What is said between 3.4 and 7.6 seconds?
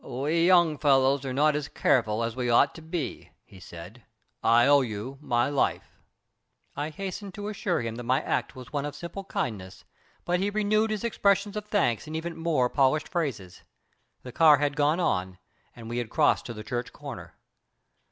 he said. "I owe you my life." I hastened to